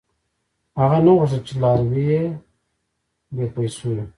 [0.79, 2.23] •هغه نه غوښتل، چې لاروي یې
[3.35, 4.03] بېپېسو وي.